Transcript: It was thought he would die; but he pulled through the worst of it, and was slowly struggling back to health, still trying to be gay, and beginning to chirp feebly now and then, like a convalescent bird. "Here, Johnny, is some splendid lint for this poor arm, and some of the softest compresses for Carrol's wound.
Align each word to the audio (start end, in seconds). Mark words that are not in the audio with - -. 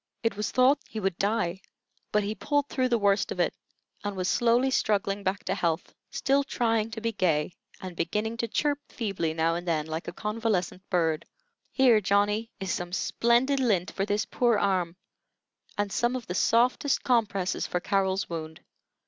It 0.23 0.35
was 0.35 0.49
thought 0.49 0.79
he 0.89 0.99
would 0.99 1.19
die; 1.19 1.61
but 2.11 2.23
he 2.23 2.33
pulled 2.33 2.69
through 2.69 2.89
the 2.89 2.97
worst 2.97 3.31
of 3.31 3.39
it, 3.39 3.53
and 4.03 4.15
was 4.15 4.27
slowly 4.27 4.71
struggling 4.71 5.21
back 5.21 5.43
to 5.43 5.53
health, 5.53 5.93
still 6.09 6.43
trying 6.43 6.89
to 6.89 7.01
be 7.01 7.11
gay, 7.11 7.53
and 7.79 7.95
beginning 7.95 8.37
to 8.37 8.47
chirp 8.47 8.79
feebly 8.89 9.31
now 9.35 9.53
and 9.53 9.67
then, 9.67 9.85
like 9.85 10.07
a 10.07 10.11
convalescent 10.11 10.81
bird. 10.89 11.27
"Here, 11.71 12.01
Johnny, 12.01 12.49
is 12.59 12.71
some 12.71 12.93
splendid 12.93 13.59
lint 13.59 13.91
for 13.91 14.07
this 14.07 14.25
poor 14.25 14.57
arm, 14.57 14.95
and 15.77 15.91
some 15.91 16.15
of 16.15 16.25
the 16.25 16.33
softest 16.33 17.03
compresses 17.03 17.67
for 17.67 17.79
Carrol's 17.79 18.27
wound. 18.27 18.61